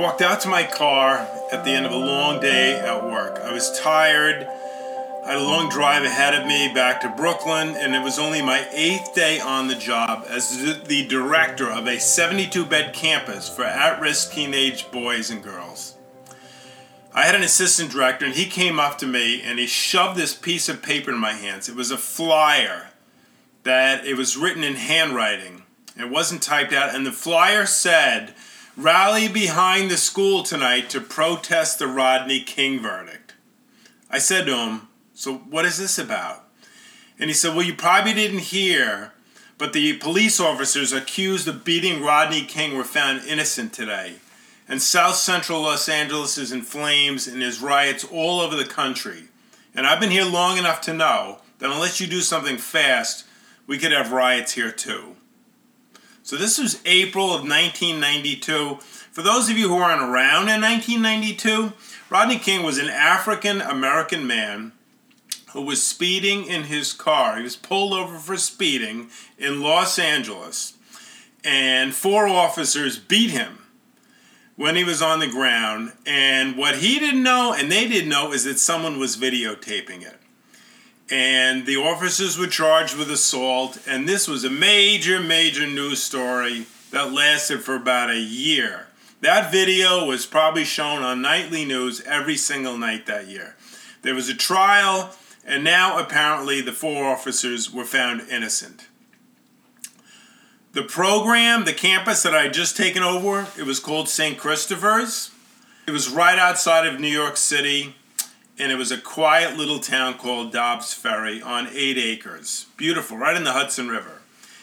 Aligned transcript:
walked 0.00 0.22
out 0.22 0.40
to 0.40 0.48
my 0.48 0.64
car 0.64 1.28
at 1.52 1.62
the 1.62 1.70
end 1.70 1.84
of 1.84 1.92
a 1.92 1.96
long 1.96 2.40
day 2.40 2.74
at 2.80 3.04
work. 3.04 3.38
I 3.44 3.52
was 3.52 3.78
tired. 3.78 4.48
I 5.26 5.32
had 5.32 5.36
a 5.36 5.44
long 5.44 5.68
drive 5.68 6.04
ahead 6.04 6.32
of 6.32 6.46
me 6.46 6.72
back 6.72 7.02
to 7.02 7.10
Brooklyn, 7.10 7.76
and 7.76 7.94
it 7.94 8.02
was 8.02 8.18
only 8.18 8.40
my 8.40 8.66
eighth 8.72 9.14
day 9.14 9.40
on 9.40 9.68
the 9.68 9.74
job 9.74 10.24
as 10.26 10.84
the 10.84 11.06
director 11.06 11.70
of 11.70 11.86
a 11.86 12.00
72 12.00 12.64
bed 12.64 12.94
campus 12.94 13.54
for 13.54 13.62
at 13.62 14.00
risk 14.00 14.32
teenage 14.32 14.90
boys 14.90 15.28
and 15.28 15.42
girls. 15.42 15.98
I 17.12 17.24
had 17.26 17.34
an 17.34 17.42
assistant 17.42 17.92
director, 17.92 18.24
and 18.24 18.34
he 18.34 18.46
came 18.46 18.80
up 18.80 18.96
to 18.98 19.06
me 19.06 19.42
and 19.42 19.58
he 19.58 19.66
shoved 19.66 20.16
this 20.16 20.32
piece 20.32 20.70
of 20.70 20.80
paper 20.80 21.10
in 21.10 21.18
my 21.18 21.34
hands. 21.34 21.68
It 21.68 21.76
was 21.76 21.90
a 21.90 21.98
flyer 21.98 22.88
that 23.64 24.06
it 24.06 24.16
was 24.16 24.38
written 24.38 24.64
in 24.64 24.76
handwriting. 24.76 25.64
It 25.94 26.08
wasn't 26.08 26.40
typed 26.40 26.72
out, 26.72 26.94
and 26.94 27.04
the 27.04 27.12
flyer 27.12 27.66
said, 27.66 28.34
Rally 28.76 29.26
behind 29.26 29.90
the 29.90 29.96
school 29.96 30.42
tonight 30.42 30.88
to 30.90 31.00
protest 31.00 31.78
the 31.78 31.88
Rodney 31.88 32.40
King 32.40 32.80
verdict. 32.80 33.34
I 34.08 34.18
said 34.18 34.46
to 34.46 34.56
him, 34.56 34.88
So 35.12 35.34
what 35.34 35.64
is 35.64 35.76
this 35.76 35.98
about? 35.98 36.44
And 37.18 37.28
he 37.28 37.34
said, 37.34 37.54
Well, 37.54 37.66
you 37.66 37.74
probably 37.74 38.14
didn't 38.14 38.38
hear, 38.38 39.12
but 39.58 39.72
the 39.72 39.98
police 39.98 40.38
officers 40.38 40.92
accused 40.92 41.48
of 41.48 41.64
beating 41.64 42.02
Rodney 42.02 42.42
King 42.42 42.76
were 42.76 42.84
found 42.84 43.24
innocent 43.24 43.72
today. 43.72 44.14
And 44.68 44.80
South 44.80 45.16
Central 45.16 45.62
Los 45.62 45.88
Angeles 45.88 46.38
is 46.38 46.52
in 46.52 46.62
flames 46.62 47.26
and 47.26 47.42
there's 47.42 47.60
riots 47.60 48.04
all 48.04 48.40
over 48.40 48.54
the 48.54 48.64
country. 48.64 49.24
And 49.74 49.84
I've 49.84 50.00
been 50.00 50.10
here 50.12 50.24
long 50.24 50.58
enough 50.58 50.80
to 50.82 50.94
know 50.94 51.40
that 51.58 51.70
unless 51.70 52.00
you 52.00 52.06
do 52.06 52.20
something 52.20 52.56
fast, 52.56 53.26
we 53.66 53.78
could 53.78 53.92
have 53.92 54.12
riots 54.12 54.52
here 54.52 54.70
too. 54.70 55.16
So 56.30 56.36
this 56.36 56.58
was 56.60 56.80
April 56.86 57.34
of 57.34 57.40
1992. 57.40 58.76
For 59.10 59.20
those 59.20 59.50
of 59.50 59.58
you 59.58 59.68
who 59.68 59.78
aren't 59.78 60.00
around 60.00 60.48
in 60.48 60.60
1992, 60.60 61.72
Rodney 62.08 62.38
King 62.38 62.62
was 62.62 62.78
an 62.78 62.88
African 62.88 63.60
American 63.60 64.28
man 64.28 64.70
who 65.54 65.62
was 65.62 65.82
speeding 65.82 66.44
in 66.44 66.62
his 66.62 66.92
car. 66.92 67.38
He 67.38 67.42
was 67.42 67.56
pulled 67.56 67.92
over 67.92 68.16
for 68.16 68.36
speeding 68.36 69.10
in 69.38 69.60
Los 69.60 69.98
Angeles, 69.98 70.74
and 71.42 71.92
four 71.92 72.28
officers 72.28 72.96
beat 72.96 73.32
him 73.32 73.66
when 74.54 74.76
he 74.76 74.84
was 74.84 75.02
on 75.02 75.18
the 75.18 75.26
ground. 75.26 75.94
And 76.06 76.56
what 76.56 76.76
he 76.76 77.00
didn't 77.00 77.24
know, 77.24 77.52
and 77.52 77.72
they 77.72 77.88
didn't 77.88 78.08
know, 78.08 78.32
is 78.32 78.44
that 78.44 78.60
someone 78.60 79.00
was 79.00 79.16
videotaping 79.16 80.02
it 80.02 80.20
and 81.10 81.66
the 81.66 81.76
officers 81.76 82.38
were 82.38 82.46
charged 82.46 82.96
with 82.96 83.10
assault. 83.10 83.78
And 83.86 84.08
this 84.08 84.28
was 84.28 84.44
a 84.44 84.50
major, 84.50 85.20
major 85.20 85.66
news 85.66 86.02
story 86.02 86.66
that 86.92 87.12
lasted 87.12 87.62
for 87.62 87.74
about 87.74 88.10
a 88.10 88.18
year. 88.18 88.86
That 89.20 89.52
video 89.52 90.06
was 90.06 90.24
probably 90.24 90.64
shown 90.64 91.02
on 91.02 91.20
nightly 91.20 91.64
news 91.64 92.00
every 92.02 92.36
single 92.36 92.78
night 92.78 93.06
that 93.06 93.26
year. 93.28 93.56
There 94.02 94.14
was 94.14 94.28
a 94.28 94.34
trial, 94.34 95.14
and 95.44 95.62
now 95.62 95.98
apparently 95.98 96.60
the 96.60 96.72
four 96.72 97.04
officers 97.04 97.72
were 97.72 97.84
found 97.84 98.22
innocent. 98.30 98.86
The 100.72 100.82
program, 100.84 101.64
the 101.64 101.72
campus 101.72 102.22
that 102.22 102.34
I 102.34 102.44
had 102.44 102.54
just 102.54 102.76
taken 102.76 103.02
over, 103.02 103.48
it 103.58 103.64
was 103.64 103.80
called 103.80 104.08
St. 104.08 104.38
Christopher's. 104.38 105.32
It 105.86 105.90
was 105.90 106.08
right 106.08 106.38
outside 106.38 106.86
of 106.86 107.00
New 107.00 107.08
York 107.08 107.36
City 107.36 107.96
and 108.60 108.70
it 108.70 108.76
was 108.76 108.92
a 108.92 108.98
quiet 108.98 109.56
little 109.56 109.78
town 109.78 110.14
called 110.14 110.52
Dobbs 110.52 110.92
Ferry 110.92 111.40
on 111.40 111.68
eight 111.72 111.96
acres. 111.96 112.66
Beautiful, 112.76 113.16
right 113.16 113.36
in 113.36 113.44
the 113.44 113.52
Hudson 113.52 113.88
River. 113.88 114.20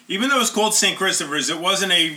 Even 0.08 0.30
though 0.30 0.38
it 0.38 0.40
was 0.40 0.52
called 0.52 0.76
St. 0.76 0.96
Christopher's, 0.96 1.50
it 1.50 1.60
wasn't 1.60 1.92
a 1.92 2.16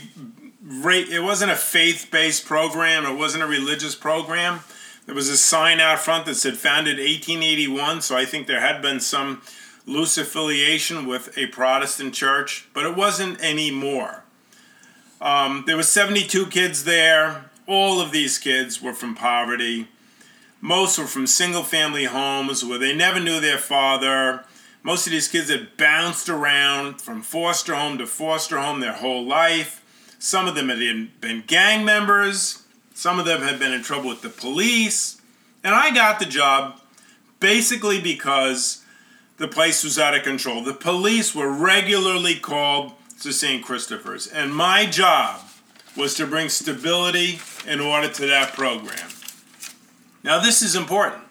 it 0.63 1.23
wasn't 1.23 1.51
a 1.51 1.57
faith-based 1.57 2.45
program. 2.45 3.07
It 3.07 3.17
wasn't 3.17 3.43
a 3.43 3.47
religious 3.47 3.95
program. 3.95 4.61
There 5.07 5.15
was 5.15 5.29
a 5.29 5.37
sign 5.37 5.81
out 5.81 5.99
front 5.99 6.27
that 6.27 6.35
said 6.35 6.59
founded 6.59 6.99
1881, 6.99 8.03
so 8.03 8.17
I 8.17 8.27
think 8.27 8.47
there 8.47 8.61
had 8.61 8.83
been 8.83 9.01
some 9.01 9.43
loose 9.87 10.19
affiliation 10.19 11.07
with 11.07 11.37
a 11.37 11.47
Protestant 11.47 12.15
church, 12.15 12.69
but 12.75 12.85
it 12.85 12.95
wasn't 12.95 13.41
anymore. 13.41 14.23
Um, 15.21 15.65
there 15.67 15.77
was 15.77 15.89
72 15.89 16.47
kids 16.47 16.85
there. 16.85 17.51
All 17.67 18.01
of 18.01 18.13
these 18.13 18.39
kids 18.39 18.81
were 18.81 18.95
from 18.95 19.15
poverty. 19.15 19.89
Most 20.61 20.99
were 20.99 21.07
from 21.07 21.27
single 21.27 21.63
family 21.63 22.05
homes 22.05 22.65
where 22.65 22.79
they 22.79 22.95
never 22.95 23.19
knew 23.19 23.41
their 23.41 23.59
father. 23.59 24.45
Most 24.83 25.07
of 25.07 25.13
these 25.13 25.29
kids 25.29 25.51
had 25.51 25.77
bounced 25.77 26.29
around 26.29 27.01
from 27.01 27.23
foster 27.23 27.75
home 27.75 27.99
to 27.99 28.07
foster 28.07 28.59
home 28.59 28.81
their 28.81 28.95
whole 28.95 29.25
life. 29.25 29.85
Some 30.19 30.47
of 30.47 30.55
them 30.55 30.69
had 30.69 31.21
been 31.21 31.45
gang 31.47 31.85
members. 31.85 32.63
Some 32.95 33.19
of 33.19 33.25
them 33.25 33.43
had 33.43 33.59
been 33.59 33.73
in 33.73 33.83
trouble 33.83 34.11
with 34.11 34.23
the 34.23 34.29
police. 34.29 35.21
And 35.65 35.75
I 35.75 35.95
got 35.95 36.19
the 36.19 36.27
job 36.27 36.81
basically 37.41 38.01
because 38.01 38.85
the 39.39 39.49
place 39.49 39.83
was 39.83 39.99
out 39.99 40.15
of 40.15 40.23
control. 40.23 40.63
The 40.63 40.75
police 40.75 41.35
were 41.35 41.51
regularly 41.51 42.37
called 42.37 42.93
to 43.23 43.33
St. 43.33 43.65
Christopher's, 43.65 44.27
and 44.27 44.55
my 44.55 44.87
job 44.87 45.41
was 45.97 46.15
to 46.15 46.27
bring 46.27 46.49
stability 46.49 47.41
and 47.67 47.81
order 47.81 48.09
to 48.09 48.27
that 48.27 48.53
program. 48.53 49.09
Now, 50.23 50.39
this 50.39 50.63
is 50.63 50.77
important. 50.77 51.23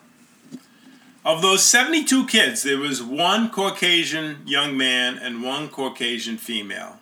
Of 1.23 1.41
those 1.41 1.63
72 1.63 2.25
kids, 2.27 2.63
there 2.63 2.77
was 2.77 3.03
one 3.03 3.49
Caucasian 3.49 4.37
young 4.45 4.75
man 4.77 5.17
and 5.17 5.43
one 5.43 5.69
Caucasian 5.69 6.37
female. 6.37 6.99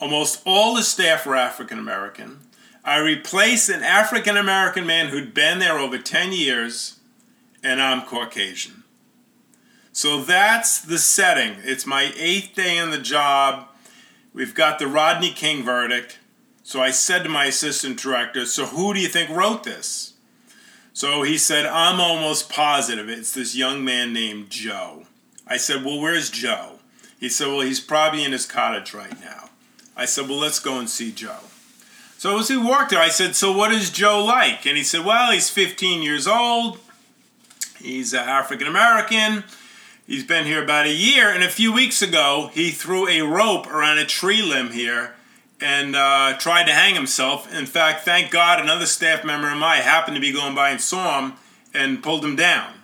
Almost 0.00 0.42
all 0.44 0.74
the 0.74 0.82
staff 0.82 1.24
were 1.24 1.36
African 1.36 1.78
American. 1.78 2.40
I 2.84 2.98
replaced 2.98 3.68
an 3.68 3.82
African 3.82 4.36
American 4.36 4.86
man 4.86 5.08
who'd 5.08 5.34
been 5.34 5.58
there 5.58 5.78
over 5.78 5.98
10 5.98 6.32
years, 6.32 6.98
and 7.62 7.80
I'm 7.80 8.02
Caucasian. 8.02 8.82
So 9.92 10.20
that's 10.20 10.80
the 10.80 10.98
setting. 10.98 11.58
It's 11.62 11.86
my 11.86 12.12
eighth 12.16 12.56
day 12.56 12.76
in 12.76 12.90
the 12.90 12.98
job. 12.98 13.68
We've 14.32 14.54
got 14.54 14.80
the 14.80 14.88
Rodney 14.88 15.30
King 15.30 15.64
verdict. 15.64 16.18
So 16.64 16.82
I 16.82 16.90
said 16.90 17.22
to 17.22 17.28
my 17.28 17.44
assistant 17.44 18.00
director, 18.00 18.44
So 18.46 18.66
who 18.66 18.92
do 18.92 18.98
you 18.98 19.06
think 19.06 19.30
wrote 19.30 19.62
this? 19.62 20.13
So 20.94 21.24
he 21.24 21.38
said, 21.38 21.66
I'm 21.66 22.00
almost 22.00 22.48
positive 22.48 23.08
it's 23.08 23.34
this 23.34 23.56
young 23.56 23.84
man 23.84 24.12
named 24.12 24.48
Joe. 24.48 25.06
I 25.44 25.56
said, 25.56 25.84
Well, 25.84 26.00
where's 26.00 26.30
Joe? 26.30 26.78
He 27.18 27.28
said, 27.28 27.48
Well, 27.48 27.62
he's 27.62 27.80
probably 27.80 28.24
in 28.24 28.30
his 28.30 28.46
cottage 28.46 28.94
right 28.94 29.20
now. 29.20 29.50
I 29.96 30.04
said, 30.04 30.28
Well, 30.28 30.38
let's 30.38 30.60
go 30.60 30.78
and 30.78 30.88
see 30.88 31.10
Joe. 31.10 31.40
So 32.16 32.38
as 32.38 32.48
we 32.48 32.56
walked 32.56 32.90
there, 32.90 33.00
I 33.00 33.08
said, 33.08 33.34
So 33.34 33.50
what 33.50 33.72
is 33.72 33.90
Joe 33.90 34.24
like? 34.24 34.66
And 34.66 34.76
he 34.76 34.84
said, 34.84 35.04
Well, 35.04 35.32
he's 35.32 35.50
15 35.50 36.00
years 36.00 36.28
old. 36.28 36.78
He's 37.80 38.14
African 38.14 38.68
American. 38.68 39.42
He's 40.06 40.24
been 40.24 40.44
here 40.44 40.62
about 40.62 40.86
a 40.86 40.92
year. 40.92 41.28
And 41.28 41.42
a 41.42 41.50
few 41.50 41.72
weeks 41.72 42.02
ago, 42.02 42.50
he 42.54 42.70
threw 42.70 43.08
a 43.08 43.22
rope 43.22 43.66
around 43.66 43.98
a 43.98 44.06
tree 44.06 44.42
limb 44.42 44.70
here 44.70 45.14
and 45.60 45.96
uh, 45.96 46.36
tried 46.38 46.64
to 46.64 46.72
hang 46.72 46.94
himself. 46.94 47.52
In 47.52 47.66
fact, 47.66 48.04
thank 48.04 48.30
God 48.30 48.60
another 48.60 48.86
staff 48.86 49.24
member 49.24 49.50
of 49.50 49.58
mine 49.58 49.82
happened 49.82 50.16
to 50.16 50.20
be 50.20 50.32
going 50.32 50.54
by 50.54 50.70
and 50.70 50.80
saw 50.80 51.20
him 51.20 51.34
and 51.72 52.02
pulled 52.02 52.24
him 52.24 52.36
down. 52.36 52.74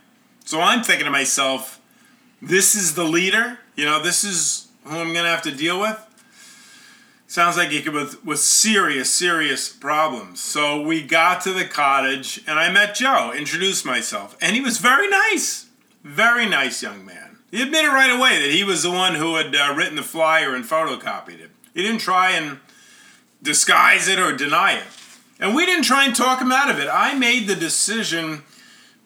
So 0.44 0.60
I'm 0.60 0.82
thinking 0.82 1.04
to 1.04 1.10
myself, 1.10 1.80
this 2.42 2.74
is 2.74 2.94
the 2.94 3.04
leader? 3.04 3.58
You 3.76 3.84
know, 3.84 4.02
this 4.02 4.24
is 4.24 4.68
who 4.84 4.98
I'm 4.98 5.12
going 5.12 5.24
to 5.24 5.30
have 5.30 5.42
to 5.42 5.50
deal 5.52 5.80
with? 5.80 5.98
Sounds 7.26 7.56
like 7.56 7.68
he 7.68 7.80
could 7.80 7.94
with, 7.94 8.24
with 8.24 8.40
serious, 8.40 9.12
serious 9.12 9.68
problems. 9.68 10.40
So 10.40 10.80
we 10.80 11.02
got 11.02 11.42
to 11.42 11.52
the 11.52 11.64
cottage 11.64 12.42
and 12.46 12.58
I 12.58 12.72
met 12.72 12.96
Joe, 12.96 13.32
introduced 13.32 13.86
myself, 13.86 14.36
and 14.40 14.56
he 14.56 14.60
was 14.60 14.78
very 14.78 15.08
nice. 15.08 15.66
Very 16.02 16.48
nice 16.48 16.82
young 16.82 17.04
man. 17.04 17.38
He 17.52 17.62
admitted 17.62 17.88
right 17.88 18.10
away 18.10 18.40
that 18.40 18.50
he 18.50 18.64
was 18.64 18.82
the 18.82 18.90
one 18.90 19.14
who 19.14 19.36
had 19.36 19.54
uh, 19.54 19.74
written 19.76 19.96
the 19.96 20.02
flyer 20.02 20.54
and 20.54 20.64
photocopied 20.64 21.40
it. 21.40 21.49
He 21.74 21.82
didn't 21.82 22.00
try 22.00 22.32
and 22.32 22.58
disguise 23.42 24.08
it 24.08 24.18
or 24.18 24.36
deny 24.36 24.74
it. 24.74 24.84
And 25.38 25.54
we 25.54 25.64
didn't 25.64 25.84
try 25.84 26.04
and 26.04 26.14
talk 26.14 26.40
him 26.40 26.52
out 26.52 26.70
of 26.70 26.78
it. 26.78 26.88
I 26.92 27.14
made 27.14 27.46
the 27.46 27.54
decision 27.54 28.42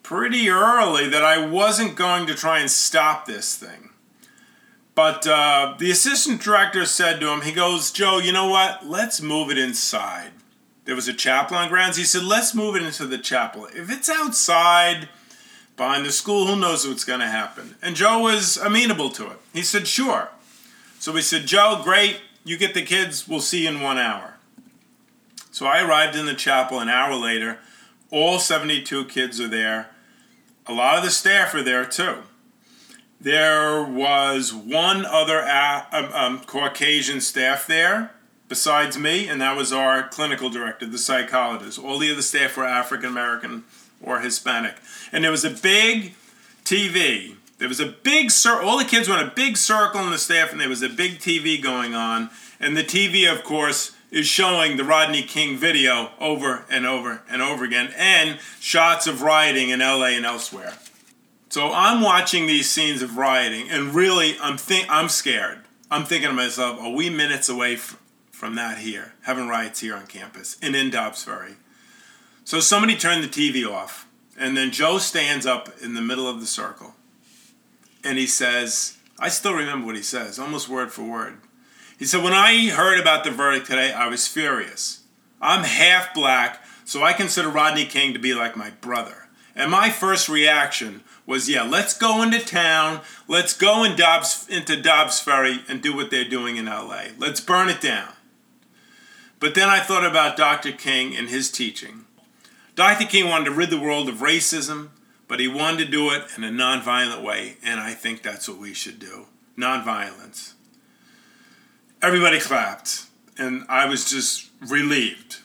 pretty 0.03 0.49
early 0.49 1.09
that 1.09 1.25
I 1.25 1.47
wasn't 1.47 1.97
going 1.97 2.27
to 2.27 2.35
try 2.35 2.59
and 2.59 2.71
stop 2.71 3.27
this 3.27 3.57
thing. 3.57 3.91
But 4.95 5.27
uh, 5.27 5.75
the 5.79 5.91
assistant 5.91 6.43
director 6.43 6.87
said 6.87 7.21
to 7.21 7.29
him, 7.29 7.43
he 7.43 7.53
goes, 7.53 7.91
Joe, 7.91 8.19
you 8.19 8.33
know 8.33 8.49
what? 8.49 8.87
Let's 8.87 9.21
move 9.21 9.51
it 9.51 9.59
inside. 9.59 10.31
There 10.85 10.95
was 10.95 11.09
a 11.09 11.15
chapel 11.15 11.57
on 11.57 11.69
grounds. 11.69 11.97
He 11.97 12.05
said, 12.05 12.23
let's 12.23 12.55
move 12.55 12.77
it 12.77 12.83
into 12.83 13.07
the 13.07 13.19
chapel. 13.19 13.67
If 13.75 13.91
it's 13.91 14.11
outside, 14.11 15.09
behind 15.77 16.05
the 16.05 16.13
school, 16.13 16.47
who 16.47 16.61
knows 16.61 16.87
what's 16.87 17.05
going 17.05 17.21
to 17.21 17.27
happen? 17.27 17.77
And 17.83 17.97
Joe 17.97 18.21
was 18.21 18.57
amenable 18.57 19.11
to 19.11 19.31
it. 19.31 19.39
He 19.53 19.63
said, 19.63 19.89
sure. 19.89 20.29
So 20.99 21.13
we 21.13 21.23
said, 21.23 21.47
Joe, 21.47 21.81
great. 21.83 22.21
You 22.45 22.59
get 22.59 22.75
the 22.75 22.83
kids, 22.83 23.27
we'll 23.27 23.41
see 23.41 23.67
in 23.67 23.81
one 23.81 23.99
hour. 23.99 24.35
So 25.51 25.67
I 25.67 25.83
arrived 25.83 26.17
in 26.17 26.27
the 26.27 26.35
chapel 26.35 26.79
an 26.79 26.89
hour 26.89 27.15
later. 27.15 27.59
All 28.11 28.39
72 28.39 29.07
kids 29.07 29.41
are 29.41 29.49
there. 29.49 29.89
A 30.67 30.73
lot 30.73 30.99
of 30.99 31.05
the 31.05 31.11
staff 31.11 31.55
are 31.55 31.63
there 31.63 31.87
too. 31.87 32.19
There 33.21 33.83
was 33.83 34.53
one 34.53 35.07
other 35.07 35.41
um, 35.41 36.13
um, 36.13 36.41
Caucasian 36.41 37.23
staff 37.23 37.67
there, 37.67 38.11
besides 38.49 38.99
me, 38.99 39.29
and 39.29 39.41
that 39.41 39.57
was 39.57 39.73
our 39.73 40.07
clinical 40.09 40.51
director, 40.51 40.87
the 40.87 40.99
psychologist. 40.99 41.79
All 41.79 41.99
the 41.99 42.13
other 42.13 42.23
staff 42.23 42.57
were 42.57 42.65
African 42.65 43.09
American 43.09 43.65
or 44.03 44.21
Hispanic. 44.21 44.75
And 45.11 45.25
there 45.25 45.31
was 45.31 45.45
a 45.45 45.51
big 45.51 46.15
TV. 46.65 47.37
There 47.59 47.69
was 47.69 47.81
a 47.81 47.87
big 47.87 48.31
circle. 48.31 48.69
All 48.69 48.79
the 48.79 48.85
kids 48.85 49.09
were 49.09 49.19
in 49.19 49.27
a 49.27 49.33
big 49.35 49.57
circle 49.57 50.01
in 50.01 50.11
the 50.11 50.19
staff, 50.19 50.53
and 50.53 50.61
there 50.61 50.69
was 50.69 50.83
a 50.83 50.89
big 50.89 51.19
TV 51.19 51.63
going 51.63 51.95
on. 51.95 52.31
And 52.59 52.77
the 52.77 52.85
TV, 52.85 53.31
of 53.31 53.45
course, 53.45 53.93
is 54.11 54.27
showing 54.27 54.77
the 54.77 54.85
Rodney 54.85 55.23
King 55.23 55.57
video 55.57 56.11
over 56.21 56.65
and 56.71 56.87
over 56.87 57.23
and 57.29 57.43
over 57.43 57.65
again, 57.65 57.93
and 57.97 58.39
shots 58.61 59.07
of 59.07 59.23
rioting 59.23 59.71
in 59.71 59.81
LA 59.81 60.07
and 60.07 60.25
elsewhere. 60.25 60.75
So 61.49 61.73
I'm 61.73 62.01
watching 62.01 62.47
these 62.47 62.71
scenes 62.71 63.03
of 63.03 63.17
rioting, 63.17 63.71
and 63.71 63.95
really, 63.95 64.37
I'm 64.41 64.57
think 64.57 64.87
I'm 64.89 65.09
scared. 65.09 65.61
I'm 65.91 66.05
thinking 66.05 66.31
to 66.31 66.35
myself, 66.35 66.81
are 66.81 66.91
we 66.91 67.11
minutes 67.11 67.49
away 67.49 67.75
f- 67.75 68.01
from 68.33 68.57
that 68.57 68.79
here, 68.79 69.15
having 69.23 69.47
riots 69.49 69.81
here 69.81 69.95
on 69.95 70.07
campus 70.07 70.57
and 70.61 70.75
in 70.75 70.91
Dobbs 70.91 71.23
Ferry? 71.23 71.55
So 72.45 72.61
somebody 72.61 72.97
turned 72.97 73.23
the 73.23 73.29
TV 73.29 73.69
off, 73.69 74.07
and 74.37 74.57
then 74.57 74.71
Joe 74.71 74.99
stands 74.99 75.47
up 75.47 75.71
in 75.81 75.95
the 75.95 76.01
middle 76.03 76.29
of 76.29 76.41
the 76.41 76.47
circle, 76.47 76.95
and 78.05 78.19
he 78.19 78.27
says, 78.27 78.99
I 79.19 79.29
still 79.29 79.55
remember 79.55 79.87
what 79.87 79.97
he 79.97 80.03
says, 80.03 80.39
almost 80.39 80.69
word 80.69 80.93
for 80.93 81.03
word. 81.03 81.39
He 81.99 82.05
said, 82.05 82.23
When 82.23 82.33
I 82.33 82.69
heard 82.69 83.01
about 83.01 83.25
the 83.25 83.31
verdict 83.31 83.67
today, 83.67 83.93
I 83.93 84.09
was 84.09 84.29
furious. 84.29 85.03
I'm 85.41 85.65
half 85.65 86.15
black, 86.15 86.63
so 86.85 87.03
I 87.03 87.13
consider 87.13 87.49
Rodney 87.49 87.85
King 87.85 88.13
to 88.13 88.19
be 88.19 88.35
like 88.35 88.57
my 88.57 88.71
brother. 88.71 89.29
And 89.57 89.71
my 89.71 89.91
first 89.91 90.29
reaction 90.29 91.03
was, 91.27 91.49
yeah, 91.49 91.63
let's 91.63 91.97
go 91.97 92.23
into 92.23 92.45
town, 92.45 93.01
let's 93.29 93.57
go 93.57 93.85
in 93.85 93.97
Dobbs, 93.97 94.47
into 94.49 94.81
Dobbs 94.81 95.21
Ferry 95.21 95.61
and 95.69 95.81
do 95.81 95.95
what 95.95 96.11
they're 96.11 96.29
doing 96.29 96.57
in 96.57 96.67
LA. 96.67 97.05
Let's 97.19 97.41
burn 97.41 97.69
it 97.69 97.81
down. 97.81 98.11
But 99.39 99.55
then 99.55 99.69
I 99.69 99.81
thought 99.81 100.05
about 100.05 100.37
Dr. 100.37 100.73
King 100.73 101.17
and 101.17 101.29
his 101.29 101.51
teaching. 101.51 102.05
Dr. 102.75 103.07
King 103.07 103.29
wanted 103.29 103.47
to 103.47 103.51
rid 103.53 103.71
the 103.71 103.79
world 103.79 104.09
of 104.09 104.17
racism, 104.17 104.89
but 105.29 105.41
he 105.41 105.49
wanted 105.49 105.87
to 105.87 105.91
do 105.91 106.11
it 106.11 106.25
in 106.37 106.45
a 106.45 106.51
nonviolent 106.51 107.23
way, 107.23 107.57
and 107.63 107.81
I 107.81 107.95
think 107.95 108.23
that's 108.23 108.49
what 108.49 108.59
we 108.59 108.75
should 108.75 108.99
do 108.99 109.27
nonviolence. 109.57 110.55
Everybody 112.03 112.41
clapped, 112.41 113.07
and 113.39 113.65
I 113.69 113.87
was 113.87 114.11
just 114.11 114.51
relieved. 114.61 115.39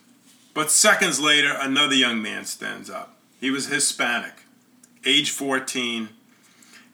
But 0.54 0.72
seconds 0.72 1.20
later, 1.20 1.56
another 1.58 1.94
young 1.94 2.22
man 2.22 2.46
stands 2.46 2.90
up. 2.90 3.16
He 3.40 3.52
was 3.52 3.68
Hispanic 3.68 4.44
age 5.06 5.32
14. 5.32 6.10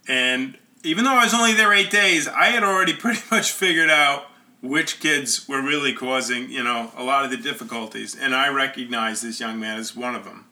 And 0.07 0.57
even 0.83 1.03
though 1.05 1.15
I 1.15 1.23
was 1.23 1.33
only 1.33 1.53
there 1.53 1.73
eight 1.73 1.89
days, 1.89 2.27
I 2.27 2.45
had 2.47 2.63
already 2.63 2.93
pretty 2.97 3.21
much 3.31 3.51
figured 3.51 3.89
out 3.89 4.27
which 4.61 4.99
kids 4.99 5.47
were 5.47 5.61
really 5.61 5.93
causing, 5.93 6.49
you 6.49 6.63
know, 6.63 6.91
a 6.95 7.03
lot 7.03 7.23
of 7.23 7.31
the 7.31 7.37
difficulties. 7.37 8.15
And 8.15 8.33
I 8.33 8.49
recognized 8.49 9.23
this 9.23 9.39
young 9.39 9.59
man 9.59 9.79
as 9.79 9.95
one 9.95 10.15
of 10.15 10.25
them. 10.25 10.45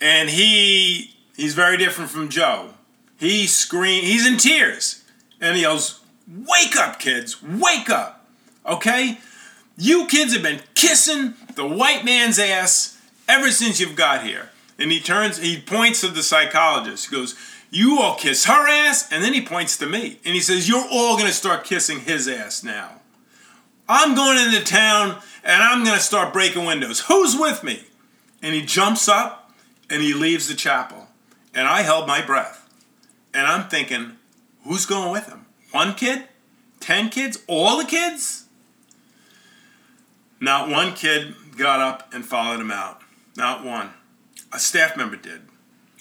And 0.00 0.28
he 0.30 1.13
he's 1.36 1.54
very 1.54 1.76
different 1.76 2.10
from 2.10 2.28
Joe. 2.28 2.70
He 3.18 3.46
screams, 3.46 4.06
he's 4.06 4.26
in 4.26 4.38
tears. 4.38 5.04
And 5.40 5.56
he 5.56 5.62
yells, 5.62 6.00
Wake 6.26 6.76
up, 6.76 6.98
kids, 6.98 7.42
wake 7.42 7.90
up. 7.90 8.26
Okay? 8.66 9.18
You 9.76 10.06
kids 10.06 10.32
have 10.32 10.42
been 10.42 10.62
kissing 10.74 11.34
the 11.54 11.66
white 11.66 12.04
man's 12.04 12.38
ass 12.38 13.00
ever 13.28 13.50
since 13.50 13.80
you've 13.80 13.96
got 13.96 14.24
here. 14.24 14.50
And 14.78 14.90
he 14.90 15.00
turns, 15.00 15.38
he 15.38 15.60
points 15.60 16.00
to 16.00 16.08
the 16.08 16.22
psychologist. 16.22 17.10
He 17.10 17.16
goes, 17.16 17.36
You 17.70 18.00
all 18.00 18.16
kiss 18.16 18.46
her 18.46 18.68
ass. 18.68 19.10
And 19.12 19.22
then 19.22 19.34
he 19.34 19.44
points 19.44 19.76
to 19.78 19.86
me. 19.86 20.18
And 20.24 20.34
he 20.34 20.40
says, 20.40 20.68
You're 20.68 20.86
all 20.90 21.16
to 21.28 21.32
start 21.32 21.64
kissing 21.64 22.00
his 22.00 22.26
ass 22.26 22.64
now. 22.64 23.00
I'm 23.88 24.14
going 24.14 24.38
into 24.38 24.64
town 24.64 25.20
and 25.44 25.62
I'm 25.62 25.84
to 25.98 26.02
start 26.02 26.32
breaking 26.32 26.64
windows. 26.64 27.00
Who's 27.00 27.36
with 27.38 27.62
me? 27.62 27.84
And 28.42 28.54
he 28.54 28.62
jumps 28.62 29.08
up 29.08 29.52
and 29.90 30.02
he 30.02 30.14
leaves 30.14 30.48
the 30.48 30.54
chapel. 30.54 31.03
And 31.54 31.68
I 31.68 31.82
held 31.82 32.06
my 32.06 32.24
breath. 32.24 32.68
And 33.32 33.46
I'm 33.46 33.68
thinking, 33.68 34.16
Who's 34.64 34.86
going 34.86 35.12
with 35.12 35.28
him? 35.28 35.46
One 35.72 35.94
kid? 35.94 36.24
Ten 36.80 37.10
kids? 37.10 37.42
All 37.46 37.78
the 37.78 37.84
kids? 37.84 38.44
Not 40.40 40.68
one 40.68 40.94
kid 40.94 41.34
got 41.56 41.80
up 41.80 42.12
and 42.12 42.24
followed 42.24 42.60
him 42.60 42.70
out. 42.70 43.02
Not 43.36 43.64
one 43.64 43.90
a 44.54 44.58
staff 44.58 44.96
member 44.96 45.16
did. 45.16 45.42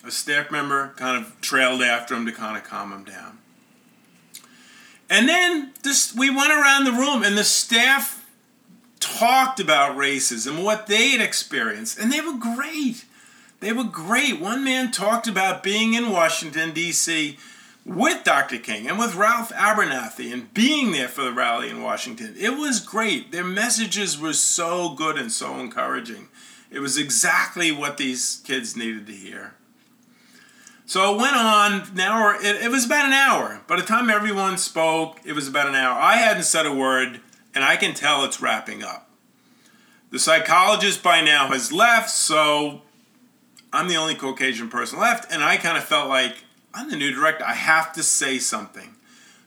A 0.05 0.11
staff 0.11 0.51
member 0.51 0.93
kind 0.95 1.21
of 1.21 1.41
trailed 1.41 1.81
after 1.81 2.13
him 2.13 2.25
to 2.27 2.31
kind 2.31 2.55
of 2.55 2.63
calm 2.63 2.93
him 2.93 3.03
down. 3.03 3.39
And 5.09 5.27
then 5.27 5.73
this, 5.81 6.15
we 6.15 6.29
went 6.29 6.51
around 6.51 6.85
the 6.85 6.91
room, 6.91 7.23
and 7.23 7.37
the 7.37 7.43
staff 7.43 8.29
talked 8.99 9.59
about 9.59 9.97
racism, 9.97 10.63
what 10.63 10.87
they 10.87 11.09
had 11.09 11.21
experienced, 11.21 11.97
and 11.97 12.11
they 12.11 12.21
were 12.21 12.37
great. 12.37 13.05
They 13.63 13.71
were 13.71 13.85
great. 13.85 14.41
One 14.41 14.65
man 14.65 14.91
talked 14.91 15.25
about 15.25 15.63
being 15.63 15.93
in 15.93 16.11
Washington, 16.11 16.73
D.C. 16.73 17.37
with 17.85 18.25
Dr. 18.25 18.57
King 18.57 18.89
and 18.89 18.99
with 18.99 19.15
Ralph 19.15 19.53
Abernathy 19.53 20.33
and 20.33 20.53
being 20.53 20.91
there 20.91 21.07
for 21.07 21.21
the 21.23 21.31
rally 21.31 21.69
in 21.69 21.81
Washington. 21.81 22.35
It 22.37 22.57
was 22.57 22.81
great. 22.81 23.31
Their 23.31 23.45
messages 23.45 24.19
were 24.19 24.33
so 24.33 24.89
good 24.89 25.17
and 25.17 25.31
so 25.31 25.59
encouraging. 25.59 26.27
It 26.69 26.79
was 26.79 26.97
exactly 26.97 27.71
what 27.71 27.95
these 27.95 28.41
kids 28.43 28.75
needed 28.75 29.07
to 29.07 29.13
hear. 29.13 29.53
So 30.85 31.15
it 31.15 31.21
went 31.21 31.37
on 31.37 31.83
an 31.89 31.99
hour. 32.01 32.35
It, 32.35 32.63
it, 32.63 32.69
was 32.69 32.85
about 32.85 33.05
an 33.05 33.13
hour. 33.13 33.61
By 33.65 33.77
the 33.77 33.83
time 33.83 34.09
everyone 34.09 34.57
spoke, 34.57 35.21
it 35.23 35.33
was 35.33 35.47
about 35.47 35.69
an 35.69 35.75
hour. 35.75 35.97
I 35.97 36.17
hadn't 36.17 36.43
said 36.43 36.65
a 36.65 36.75
word, 36.75 37.21
and 37.55 37.63
I 37.63 37.77
can 37.77 37.93
tell 37.93 38.25
it's 38.25 38.41
wrapping 38.41 38.83
up. 38.83 39.09
The 40.11 40.19
psychologist 40.19 41.01
by 41.01 41.21
now 41.21 41.47
has 41.47 41.71
left, 41.71 42.09
so 42.09 42.81
I'm 43.73 43.87
the 43.87 43.95
only 43.95 44.13
Caucasian 44.13 44.69
person 44.69 44.99
left, 44.99 45.33
and 45.33 45.43
I 45.43 45.57
kind 45.57 45.77
of 45.77 45.83
felt 45.83 46.07
like 46.07 46.35
I'm 46.75 46.91
the 46.91 46.95
new 46.95 47.11
director. 47.11 47.43
I 47.43 47.55
have 47.55 47.91
to 47.93 48.03
say 48.03 48.37
something. 48.37 48.95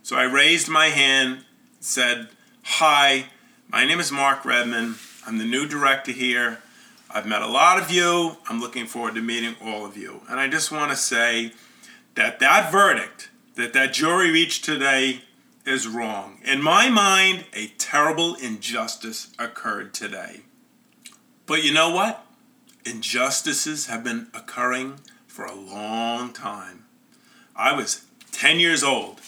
So 0.03 0.17
I 0.17 0.25
raised 0.25 0.69
my 0.69 0.87
hand, 0.87 1.45
said, 1.79 2.29
Hi, 2.65 3.27
my 3.69 3.87
name 3.87 4.01
is 4.01 4.11
Mark 4.11 4.45
Redman. 4.45 4.97
I'm 5.25 5.39
the 5.39 5.45
new 5.45 5.69
director 5.69 6.11
here. 6.11 6.59
I've 7.09 7.27
met 7.27 7.41
a 7.41 7.47
lot 7.47 7.81
of 7.81 7.89
you. 7.93 8.37
I'm 8.49 8.61
looking 8.61 8.87
forward 8.87 9.15
to 9.15 9.23
meeting 9.23 9.55
all 9.63 9.87
of 9.87 9.97
you. 9.97 10.23
And 10.29 10.41
I 10.41 10.49
just 10.49 10.73
want 10.73 10.91
to 10.91 10.97
say 10.97 11.53
that 12.17 12.41
that 12.41 12.73
verdict 12.73 13.31
that 13.55 13.73
that 13.75 13.93
jury 13.93 14.33
reached 14.33 14.65
today 14.65 15.23
is 15.65 15.87
wrong. 15.87 16.39
In 16.45 16.61
my 16.63 16.91
mind, 16.91 17.47
a 17.55 17.69
terrible 17.79 18.35
injustice 18.35 19.33
occurred 19.39 19.95
today. 19.95 20.43
But 21.47 21.63
you 21.63 21.73
know 21.73 21.91
what? 21.91 22.26
Injustices 22.87 23.87
have 23.87 24.05
been 24.05 24.29
occurring 24.33 25.01
for 25.27 25.45
a 25.45 25.55
long 25.55 26.33
time. 26.33 26.85
I 27.57 27.73
was 27.73 28.05
10 28.31 28.61
years 28.61 28.85
old 28.85 29.21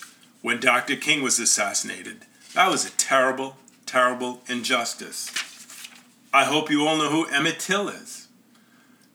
when 0.42 0.60
Dr. 0.60 0.94
King 0.94 1.22
was 1.22 1.40
assassinated. 1.40 2.18
That 2.54 2.70
was 2.70 2.86
a 2.86 2.92
terrible, 2.92 3.56
terrible 3.84 4.42
injustice. 4.46 5.32
I 6.32 6.44
hope 6.44 6.70
you 6.70 6.86
all 6.86 6.98
know 6.98 7.10
who 7.10 7.26
Emmett 7.26 7.58
Till 7.58 7.88
is. 7.88 8.28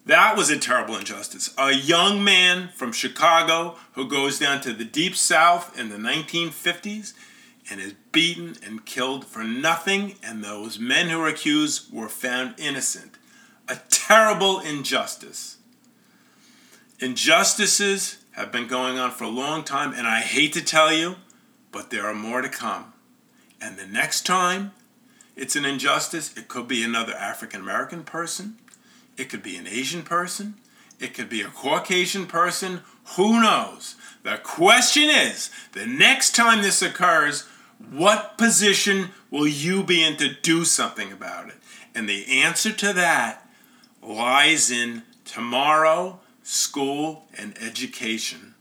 That 0.06 0.36
was 0.36 0.50
a 0.50 0.60
terrible 0.60 0.98
injustice. 0.98 1.54
A 1.58 1.72
young 1.72 2.22
man 2.22 2.68
from 2.76 2.92
Chicago 2.92 3.78
who 3.94 4.10
goes 4.10 4.40
down 4.40 4.60
to 4.62 4.74
the 4.74 4.84
deep 4.84 5.16
south 5.16 5.80
in 5.80 5.88
the 5.88 5.96
1950s 5.96 7.14
and 7.72 7.80
is 7.80 7.94
beaten 8.12 8.58
and 8.66 8.86
killed 8.86 9.26
for 9.26 9.46
nothing, 9.46 10.16
and 10.22 10.44
those 10.44 10.78
men 10.78 11.08
who 11.08 11.20
were 11.20 11.30
accused 11.30 11.94
were 11.94 12.10
found 12.10 12.56
innocent. 12.58 13.14
A 13.68 13.78
terrible 13.90 14.60
injustice. 14.60 15.58
Injustices 17.00 18.18
have 18.32 18.52
been 18.52 18.68
going 18.68 18.98
on 18.98 19.12
for 19.12 19.24
a 19.26 19.30
long 19.30 19.64
time, 19.64 19.94
and 19.94 20.08
I 20.08 20.22
hate 20.22 20.54
to 20.54 20.64
tell 20.64 20.92
you, 20.92 21.16
but 21.72 21.90
there 21.90 22.06
are 22.06 22.14
more 22.14 22.42
to 22.42 22.50
come. 22.50 22.94
And 23.62 23.78
the 23.78 23.88
next 23.88 24.26
time 24.26 24.72
it's 25.36 25.56
an 25.56 25.66
injustice. 25.66 26.36
It 26.38 26.48
could 26.48 26.68
be 26.68 26.84
another 26.84 27.14
African 27.14 27.62
American 27.62 28.04
person. 28.04 28.58
It 29.18 29.30
could 29.30 29.44
be 29.44 29.58
an 29.58 29.68
Asian 29.68 30.04
person. 30.04 30.56
It 31.00 31.14
could 31.14 31.30
be 31.30 31.42
a 31.42 31.48
Caucasian 31.48 32.28
person. 32.28 32.82
Who 33.16 33.42
knows? 33.42 33.96
The 34.24 34.38
question 34.38 35.10
is 35.10 35.50
the 35.74 35.86
next 35.86 36.36
time 36.36 36.62
this 36.62 36.82
occurs, 36.82 37.48
what 37.92 38.38
position 38.38 39.10
will 39.30 39.48
you 39.48 39.84
be 39.84 40.04
in 40.04 40.18
to 40.18 40.34
do 40.34 40.66
something 40.66 41.12
about 41.12 41.50
it? 41.50 41.56
And 41.96 42.08
the 42.08 42.42
answer 42.42 42.72
to 42.72 42.94
that 42.94 43.43
lies 44.08 44.72
in 44.72 45.04
tomorrow, 45.26 46.20
school, 46.44 47.26
and 47.38 47.56
education. 47.62 48.54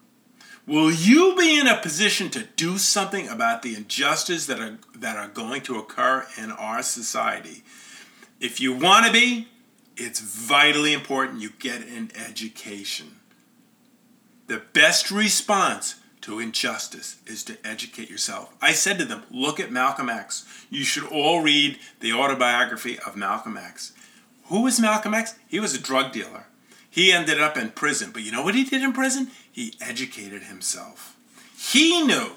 Will 0.66 0.92
you 0.92 1.34
be 1.37 1.58
in 1.58 1.66
a 1.66 1.76
position 1.76 2.30
to 2.30 2.44
do 2.56 2.78
something 2.78 3.28
about 3.28 3.62
the 3.62 3.75
injustices 3.75 4.46
that 4.46 4.61
are, 4.61 4.78
that 4.94 5.16
are 5.16 5.28
going 5.28 5.62
to 5.62 5.78
occur 5.78 6.25
in 6.38 6.52
our 6.52 6.82
society? 6.82 7.64
If 8.40 8.61
you 8.61 8.72
want 8.72 9.06
to 9.06 9.12
be, 9.12 9.49
it's 9.96 10.20
vitally 10.20 10.92
important 10.92 11.40
you 11.40 11.50
get 11.58 11.87
an 11.87 12.12
education. 12.14 13.18
The 14.46 14.62
best 14.72 15.11
response 15.11 15.96
to 16.22 16.38
injustice 16.38 17.16
is 17.26 17.42
to 17.44 17.58
educate 17.66 18.08
yourself. 18.08 18.54
I 18.62 18.72
said 18.72 18.99
to 19.00 19.04
them, 19.04 19.25
look 19.30 19.58
at 19.58 19.72
Malcolm 19.72 20.08
X. 20.08 20.46
You 20.70 20.84
should 20.84 21.04
all 21.04 21.42
read 21.42 21.78
the 22.00 22.12
autobiography 22.12 22.99
of 23.00 23.16
Malcolm 23.16 23.56
X. 23.56 23.92
Who 24.52 24.61
was 24.61 24.78
Malcolm 24.78 25.14
X? 25.14 25.35
He 25.49 25.61
was 25.61 25.75
a 25.75 25.80
drug 25.80 26.12
dealer. 26.12 26.44
He 26.90 27.11
ended 27.11 27.40
up 27.40 27.56
in 27.56 27.71
prison. 27.71 28.11
But 28.12 28.21
you 28.21 28.30
know 28.30 28.42
what 28.42 28.54
he 28.54 28.64
did 28.64 28.82
in 28.82 28.92
prison? 28.92 29.30
He 29.50 29.73
educated 29.80 30.42
himself. 30.42 31.16
He 31.56 32.02
knew 32.02 32.32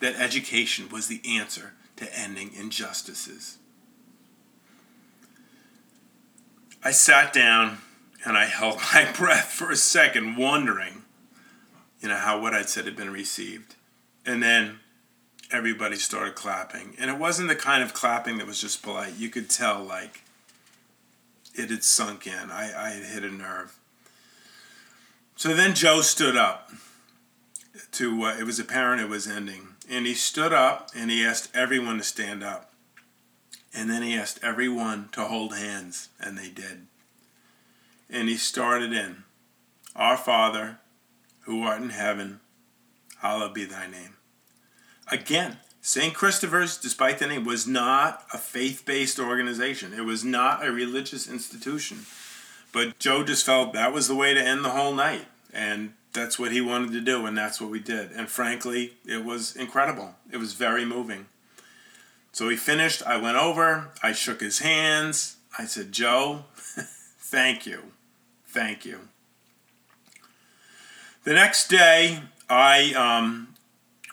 that 0.00 0.16
education 0.16 0.88
was 0.88 1.06
the 1.06 1.20
answer 1.28 1.74
to 1.96 2.18
ending 2.18 2.52
injustices. 2.58 3.58
I 6.82 6.92
sat 6.92 7.34
down 7.34 7.76
and 8.24 8.38
I 8.38 8.46
held 8.46 8.78
my 8.94 9.12
breath 9.12 9.52
for 9.52 9.70
a 9.70 9.76
second, 9.76 10.38
wondering 10.38 11.02
you 12.00 12.08
know, 12.08 12.16
how 12.16 12.40
what 12.40 12.54
I'd 12.54 12.70
said 12.70 12.86
had 12.86 12.96
been 12.96 13.12
received. 13.12 13.74
And 14.24 14.42
then 14.42 14.78
everybody 15.50 15.96
started 15.96 16.36
clapping. 16.36 16.94
And 16.98 17.10
it 17.10 17.18
wasn't 17.18 17.50
the 17.50 17.54
kind 17.54 17.82
of 17.82 17.92
clapping 17.92 18.38
that 18.38 18.46
was 18.46 18.62
just 18.62 18.82
polite. 18.82 19.18
You 19.18 19.28
could 19.28 19.50
tell, 19.50 19.84
like, 19.84 20.22
it 21.58 21.70
had 21.70 21.84
sunk 21.84 22.26
in. 22.26 22.50
I, 22.50 22.72
I 22.76 22.90
had 22.90 23.04
hit 23.04 23.24
a 23.24 23.30
nerve. 23.30 23.78
So 25.36 25.54
then 25.54 25.74
Joe 25.74 26.00
stood 26.00 26.36
up 26.36 26.70
to, 27.92 28.24
uh, 28.24 28.36
it 28.38 28.44
was 28.44 28.58
apparent 28.58 29.00
it 29.00 29.08
was 29.08 29.26
ending. 29.26 29.68
And 29.90 30.06
he 30.06 30.14
stood 30.14 30.52
up 30.52 30.90
and 30.94 31.10
he 31.10 31.24
asked 31.24 31.54
everyone 31.54 31.98
to 31.98 32.04
stand 32.04 32.42
up. 32.42 32.72
And 33.74 33.90
then 33.90 34.02
he 34.02 34.16
asked 34.16 34.40
everyone 34.42 35.10
to 35.12 35.24
hold 35.24 35.54
hands, 35.54 36.08
and 36.18 36.38
they 36.38 36.48
did. 36.48 36.86
And 38.08 38.28
he 38.28 38.36
started 38.36 38.92
in 38.94 39.24
Our 39.94 40.16
Father, 40.16 40.78
who 41.40 41.62
art 41.62 41.82
in 41.82 41.90
heaven, 41.90 42.40
hallowed 43.18 43.52
be 43.52 43.66
thy 43.66 43.86
name. 43.86 44.16
Again, 45.12 45.58
St. 45.80 46.12
Christopher's, 46.12 46.76
despite 46.76 47.18
the 47.18 47.26
name, 47.26 47.44
was 47.44 47.66
not 47.66 48.24
a 48.32 48.38
faith 48.38 48.84
based 48.84 49.18
organization. 49.18 49.94
It 49.94 50.04
was 50.04 50.24
not 50.24 50.66
a 50.66 50.72
religious 50.72 51.28
institution. 51.28 52.06
But 52.72 52.98
Joe 52.98 53.24
just 53.24 53.46
felt 53.46 53.72
that 53.72 53.92
was 53.92 54.08
the 54.08 54.14
way 54.14 54.34
to 54.34 54.40
end 54.40 54.64
the 54.64 54.70
whole 54.70 54.94
night. 54.94 55.26
And 55.52 55.94
that's 56.12 56.38
what 56.38 56.52
he 56.52 56.60
wanted 56.60 56.92
to 56.92 57.00
do, 57.00 57.26
and 57.26 57.36
that's 57.36 57.60
what 57.60 57.70
we 57.70 57.80
did. 57.80 58.10
And 58.12 58.28
frankly, 58.28 58.94
it 59.06 59.24
was 59.24 59.54
incredible. 59.56 60.14
It 60.30 60.38
was 60.38 60.52
very 60.52 60.84
moving. 60.84 61.26
So 62.32 62.48
he 62.48 62.56
finished. 62.56 63.02
I 63.06 63.16
went 63.16 63.36
over. 63.36 63.88
I 64.02 64.12
shook 64.12 64.40
his 64.40 64.60
hands. 64.60 65.36
I 65.58 65.64
said, 65.64 65.92
Joe, 65.92 66.44
thank 67.18 67.66
you. 67.66 67.82
Thank 68.46 68.84
you. 68.84 69.08
The 71.24 71.34
next 71.34 71.68
day, 71.68 72.20
I 72.48 72.92
um, 72.94 73.54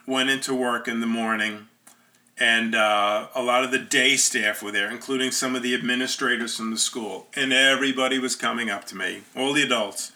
went 0.08 0.30
into 0.30 0.54
work 0.54 0.88
in 0.88 1.00
the 1.00 1.08
morning, 1.08 1.68
and 2.38 2.76
uh, 2.76 3.28
a 3.34 3.42
lot 3.42 3.64
of 3.64 3.72
the 3.72 3.80
day 3.80 4.16
staff 4.18 4.62
were 4.62 4.72
there, 4.72 4.92
including 4.92 5.32
some 5.32 5.56
of 5.56 5.64
the 5.64 5.74
administrators 5.74 6.56
from 6.56 6.72
the 6.72 6.78
school. 6.78 7.28
And 7.36 7.54
everybody 7.54 8.20
was 8.20 8.36
coming 8.36 8.70
up 8.70 8.86
to 8.86 8.96
me, 8.96 9.22
all 9.36 9.54
the 9.54 9.64
adults. 9.64 10.12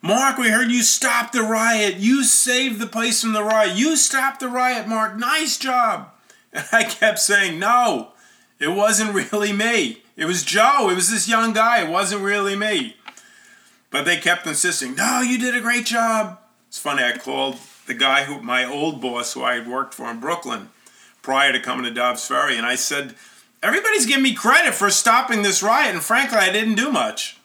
Mark, 0.00 0.38
we 0.38 0.50
heard 0.50 0.70
you 0.70 0.82
stopped 0.82 1.32
the 1.32 1.42
riot. 1.42 1.96
You 1.96 2.22
saved 2.22 2.78
the 2.78 2.86
place 2.86 3.22
from 3.22 3.32
the 3.32 3.42
riot. 3.42 3.76
You 3.76 3.96
stopped 3.96 4.40
the 4.40 4.48
riot, 4.48 4.86
Mark. 4.86 5.16
Nice 5.16 5.58
job. 5.58 6.10
And 6.52 6.66
I 6.72 6.84
kept 6.84 7.18
saying, 7.18 7.58
no, 7.58 8.12
it 8.60 8.68
wasn't 8.68 9.32
really 9.32 9.52
me. 9.52 10.02
It 10.16 10.26
was 10.26 10.44
Joe. 10.44 10.88
It 10.90 10.94
was 10.94 11.10
this 11.10 11.28
young 11.28 11.52
guy. 11.52 11.82
It 11.82 11.90
wasn't 11.90 12.22
really 12.22 12.54
me. 12.54 12.96
But 13.90 14.04
they 14.04 14.18
kept 14.18 14.46
insisting, 14.46 14.94
no, 14.94 15.20
you 15.20 15.38
did 15.38 15.54
a 15.54 15.60
great 15.60 15.86
job. 15.86 16.38
It's 16.68 16.78
funny, 16.78 17.02
I 17.02 17.16
called 17.16 17.58
the 17.88 17.94
guy 17.94 18.24
who, 18.24 18.40
my 18.40 18.64
old 18.64 19.00
boss, 19.00 19.32
who 19.32 19.42
I 19.42 19.54
had 19.54 19.66
worked 19.66 19.94
for 19.94 20.08
in 20.10 20.20
Brooklyn 20.20 20.68
prior 21.22 21.52
to 21.52 21.60
coming 21.60 21.84
to 21.84 21.90
Dobbs 21.90 22.26
Ferry, 22.26 22.56
and 22.56 22.64
I 22.64 22.76
said, 22.76 23.14
everybody's 23.62 24.06
giving 24.06 24.22
me 24.22 24.34
credit 24.34 24.74
for 24.74 24.90
stopping 24.90 25.42
this 25.42 25.62
riot, 25.62 25.94
and 25.94 26.02
frankly, 26.02 26.38
I 26.38 26.52
didn't 26.52 26.76
do 26.76 26.92
much. 26.92 27.38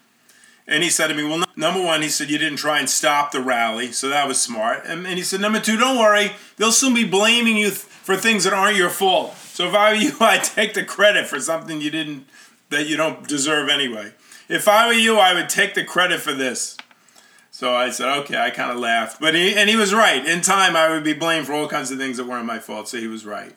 And 0.67 0.83
he 0.83 0.89
said 0.89 1.07
to 1.07 1.15
me, 1.15 1.23
well, 1.23 1.43
number 1.55 1.81
one, 1.81 2.01
he 2.01 2.09
said, 2.09 2.29
you 2.29 2.37
didn't 2.37 2.57
try 2.57 2.79
and 2.79 2.89
stop 2.89 3.31
the 3.31 3.41
rally, 3.41 3.91
so 3.91 4.07
that 4.09 4.27
was 4.27 4.39
smart. 4.39 4.83
And, 4.85 5.05
and 5.05 5.17
he 5.17 5.23
said, 5.23 5.41
number 5.41 5.59
two, 5.59 5.77
don't 5.77 5.99
worry, 5.99 6.31
they'll 6.57 6.71
soon 6.71 6.93
be 6.93 7.03
blaming 7.03 7.57
you 7.57 7.67
th- 7.67 7.79
for 7.79 8.15
things 8.15 8.43
that 8.43 8.53
aren't 8.53 8.77
your 8.77 8.89
fault. 8.89 9.35
So 9.35 9.67
if 9.67 9.73
I 9.73 9.91
were 9.91 9.99
you, 9.99 10.11
I'd 10.19 10.43
take 10.43 10.73
the 10.73 10.85
credit 10.85 11.27
for 11.27 11.39
something 11.39 11.81
you 11.81 11.91
didn't, 11.91 12.27
that 12.69 12.87
you 12.87 12.95
don't 12.95 13.27
deserve 13.27 13.69
anyway. 13.69 14.13
If 14.47 14.67
I 14.67 14.87
were 14.87 14.93
you, 14.93 15.17
I 15.17 15.33
would 15.33 15.49
take 15.49 15.73
the 15.73 15.83
credit 15.83 16.21
for 16.21 16.33
this. 16.33 16.77
So 17.63 17.73
I 17.73 17.91
said, 17.91 18.09
okay, 18.23 18.37
I 18.37 18.49
kind 18.49 18.73
of 18.73 18.77
laughed. 18.77 19.21
But 19.21 19.35
he, 19.35 19.55
and 19.55 19.69
he 19.69 19.77
was 19.77 19.93
right. 19.93 20.25
In 20.25 20.41
time, 20.41 20.75
I 20.75 20.89
would 20.89 21.05
be 21.05 21.13
blamed 21.13 21.47
for 21.47 21.53
all 21.53 21.69
kinds 21.69 21.91
of 21.91 21.97
things 21.97 22.17
that 22.17 22.27
weren't 22.27 22.45
my 22.45 22.59
fault. 22.59 22.89
So 22.89 22.97
he 22.97 23.07
was 23.07 23.25
right. 23.25 23.55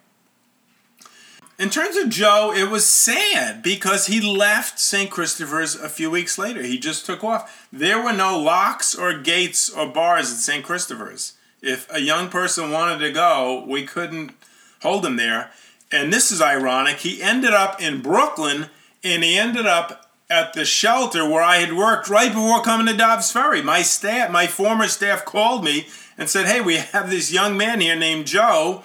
In 1.58 1.70
terms 1.70 1.96
of 1.96 2.08
Joe, 2.08 2.52
it 2.56 2.70
was 2.70 2.86
sad 2.86 3.64
because 3.64 4.06
he 4.06 4.20
left 4.20 4.78
St. 4.78 5.10
Christopher's 5.10 5.74
a 5.74 5.88
few 5.88 6.08
weeks 6.08 6.38
later. 6.38 6.62
He 6.62 6.78
just 6.78 7.04
took 7.04 7.24
off. 7.24 7.66
There 7.72 8.00
were 8.00 8.12
no 8.12 8.38
locks 8.38 8.94
or 8.94 9.12
gates 9.12 9.68
or 9.68 9.88
bars 9.88 10.30
at 10.30 10.38
St. 10.38 10.64
Christopher's. 10.64 11.32
If 11.60 11.92
a 11.92 12.00
young 12.00 12.28
person 12.28 12.70
wanted 12.70 13.00
to 13.00 13.10
go, 13.10 13.64
we 13.66 13.84
couldn't 13.84 14.34
hold 14.82 15.04
him 15.04 15.16
there. 15.16 15.50
And 15.90 16.12
this 16.12 16.30
is 16.30 16.40
ironic. 16.40 16.98
He 16.98 17.20
ended 17.20 17.54
up 17.54 17.82
in 17.82 18.02
Brooklyn 18.02 18.66
and 19.02 19.24
he 19.24 19.36
ended 19.36 19.66
up 19.66 20.05
at 20.28 20.52
the 20.52 20.64
shelter 20.64 21.28
where 21.28 21.42
I 21.42 21.56
had 21.56 21.76
worked 21.76 22.08
right 22.08 22.32
before 22.32 22.62
coming 22.62 22.86
to 22.86 22.96
Dobbs 22.96 23.30
Ferry. 23.30 23.62
My 23.62 23.82
staff, 23.82 24.30
my 24.30 24.46
former 24.46 24.88
staff 24.88 25.24
called 25.24 25.64
me 25.64 25.86
and 26.18 26.28
said, 26.28 26.46
"Hey, 26.46 26.60
we 26.60 26.76
have 26.92 27.10
this 27.10 27.32
young 27.32 27.56
man 27.56 27.80
here 27.80 27.96
named 27.96 28.26
Joe, 28.26 28.82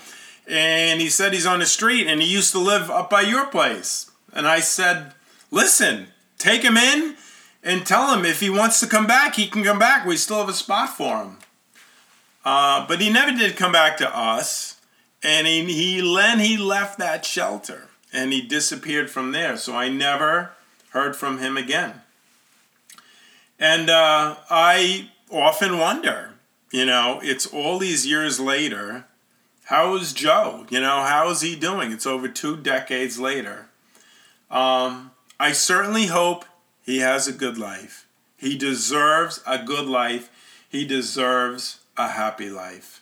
and 0.47 1.01
he 1.01 1.09
said 1.09 1.33
he's 1.33 1.45
on 1.45 1.59
the 1.59 1.65
street 1.65 2.07
and 2.07 2.21
he 2.21 2.27
used 2.27 2.51
to 2.51 2.59
live 2.59 2.89
up 2.89 3.09
by 3.09 3.21
your 3.21 3.45
place." 3.47 4.09
And 4.33 4.47
I 4.47 4.59
said, 4.59 5.13
"Listen, 5.49 6.07
take 6.37 6.61
him 6.61 6.77
in 6.77 7.15
and 7.63 7.85
tell 7.85 8.13
him 8.13 8.25
if 8.25 8.39
he 8.39 8.49
wants 8.49 8.79
to 8.79 8.87
come 8.87 9.07
back, 9.07 9.35
he 9.35 9.47
can 9.47 9.63
come 9.63 9.79
back. 9.79 10.05
We 10.05 10.17
still 10.17 10.39
have 10.39 10.49
a 10.49 10.53
spot 10.53 10.95
for 10.95 11.23
him." 11.23 11.37
Uh, 12.43 12.87
but 12.87 13.01
he 13.01 13.11
never 13.11 13.37
did 13.37 13.55
come 13.55 13.71
back 13.71 13.97
to 13.97 14.17
us, 14.17 14.79
and 15.21 15.45
he, 15.45 15.63
he 15.65 16.15
then 16.15 16.39
he 16.39 16.57
left 16.57 16.97
that 16.97 17.23
shelter 17.25 17.87
and 18.13 18.33
he 18.33 18.41
disappeared 18.41 19.09
from 19.09 19.31
there. 19.31 19.57
So 19.57 19.75
I 19.75 19.89
never 19.89 20.51
heard 20.91 21.15
from 21.15 21.39
him 21.39 21.57
again. 21.57 22.01
And 23.59 23.89
uh, 23.89 24.37
I 24.49 25.09
often 25.29 25.77
wonder, 25.77 26.33
you 26.71 26.85
know, 26.85 27.19
it's 27.23 27.45
all 27.45 27.77
these 27.77 28.05
years 28.07 28.39
later. 28.39 29.05
How 29.65 29.95
is 29.95 30.13
Joe? 30.13 30.65
You 30.69 30.79
know, 30.79 31.01
how 31.01 31.29
is 31.29 31.41
he 31.41 31.55
doing? 31.55 31.91
It's 31.91 32.07
over 32.07 32.27
two 32.27 32.57
decades 32.57 33.19
later. 33.19 33.67
Um, 34.49 35.11
I 35.39 35.53
certainly 35.53 36.07
hope 36.07 36.45
he 36.83 36.99
has 36.99 37.27
a 37.27 37.33
good 37.33 37.57
life. 37.57 38.07
He 38.35 38.57
deserves 38.57 39.41
a 39.45 39.63
good 39.63 39.87
life. 39.87 40.29
He 40.67 40.85
deserves 40.85 41.81
a 41.95 42.09
happy 42.09 42.49
life. 42.49 43.01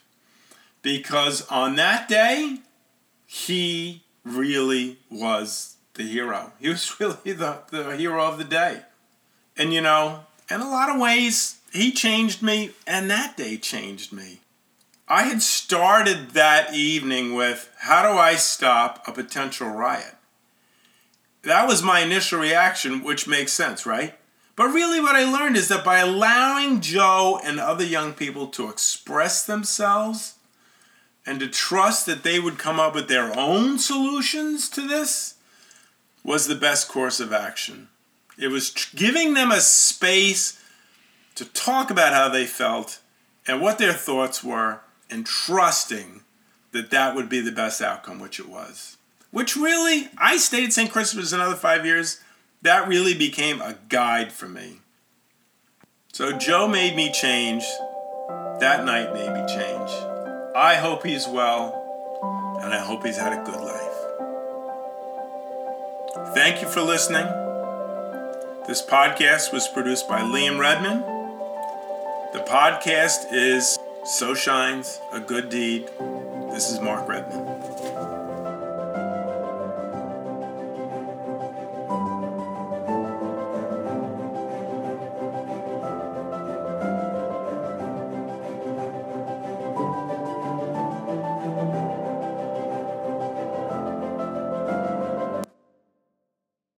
Because 0.82 1.46
on 1.48 1.76
that 1.76 2.08
day, 2.08 2.58
he 3.26 4.02
really 4.24 4.98
was 5.10 5.76
the 6.00 6.08
hero. 6.08 6.52
He 6.58 6.68
was 6.68 6.92
really 7.00 7.32
the, 7.32 7.58
the 7.70 7.96
hero 7.96 8.24
of 8.24 8.38
the 8.38 8.44
day. 8.44 8.82
And 9.56 9.72
you 9.72 9.80
know, 9.80 10.20
in 10.50 10.60
a 10.60 10.70
lot 10.70 10.88
of 10.88 11.00
ways, 11.00 11.58
he 11.72 11.92
changed 11.92 12.42
me, 12.42 12.72
and 12.86 13.10
that 13.10 13.36
day 13.36 13.56
changed 13.56 14.12
me. 14.12 14.40
I 15.06 15.24
had 15.24 15.42
started 15.42 16.30
that 16.30 16.74
evening 16.74 17.34
with 17.34 17.68
how 17.80 18.02
do 18.02 18.16
I 18.16 18.36
stop 18.36 19.06
a 19.06 19.12
potential 19.12 19.68
riot? 19.68 20.14
That 21.42 21.66
was 21.66 21.82
my 21.82 22.00
initial 22.00 22.38
reaction, 22.38 23.02
which 23.02 23.26
makes 23.26 23.52
sense, 23.52 23.86
right? 23.86 24.14
But 24.56 24.68
really, 24.68 25.00
what 25.00 25.16
I 25.16 25.24
learned 25.24 25.56
is 25.56 25.68
that 25.68 25.84
by 25.84 25.98
allowing 25.98 26.80
Joe 26.80 27.40
and 27.42 27.58
other 27.58 27.84
young 27.84 28.12
people 28.12 28.46
to 28.48 28.68
express 28.68 29.44
themselves 29.44 30.34
and 31.24 31.40
to 31.40 31.48
trust 31.48 32.06
that 32.06 32.22
they 32.22 32.38
would 32.38 32.58
come 32.58 32.78
up 32.78 32.94
with 32.94 33.08
their 33.08 33.36
own 33.38 33.78
solutions 33.78 34.68
to 34.70 34.86
this, 34.86 35.34
was 36.24 36.46
the 36.46 36.54
best 36.54 36.88
course 36.88 37.20
of 37.20 37.32
action. 37.32 37.88
It 38.38 38.48
was 38.48 38.70
tr- 38.70 38.96
giving 38.96 39.34
them 39.34 39.50
a 39.50 39.60
space 39.60 40.62
to 41.34 41.44
talk 41.44 41.90
about 41.90 42.12
how 42.12 42.28
they 42.28 42.46
felt 42.46 43.00
and 43.46 43.60
what 43.60 43.78
their 43.78 43.92
thoughts 43.92 44.44
were, 44.44 44.80
and 45.10 45.26
trusting 45.26 46.22
that 46.72 46.90
that 46.90 47.14
would 47.14 47.28
be 47.28 47.40
the 47.40 47.50
best 47.50 47.82
outcome, 47.82 48.20
which 48.20 48.38
it 48.38 48.48
was. 48.48 48.96
Which 49.30 49.56
really, 49.56 50.08
I 50.18 50.36
stayed 50.36 50.66
at 50.66 50.72
St. 50.72 50.90
Christopher's 50.90 51.32
another 51.32 51.56
five 51.56 51.84
years. 51.84 52.20
That 52.62 52.86
really 52.86 53.14
became 53.14 53.60
a 53.60 53.76
guide 53.88 54.32
for 54.32 54.48
me. 54.48 54.80
So 56.12 56.32
Joe 56.32 56.68
made 56.68 56.96
me 56.96 57.10
change. 57.10 57.64
That 58.60 58.84
night 58.84 59.12
made 59.14 59.32
me 59.32 59.46
change. 59.46 59.90
I 60.54 60.74
hope 60.74 61.06
he's 61.06 61.26
well, 61.26 62.58
and 62.62 62.74
I 62.74 62.78
hope 62.78 63.04
he's 63.06 63.16
had 63.16 63.32
a 63.32 63.44
good 63.44 63.60
life. 63.60 63.89
Thank 66.28 66.62
you 66.62 66.68
for 66.68 66.80
listening. 66.80 67.26
This 68.68 68.82
podcast 68.82 69.52
was 69.52 69.66
produced 69.66 70.08
by 70.08 70.20
Liam 70.20 70.60
Redman. 70.60 71.00
The 72.32 72.44
podcast 72.48 73.32
is 73.32 73.76
so 74.04 74.34
shines 74.34 75.00
a 75.12 75.18
good 75.18 75.48
deed. 75.48 75.88
This 76.52 76.70
is 76.70 76.78
Mark 76.80 77.08
Redman. 77.08 77.79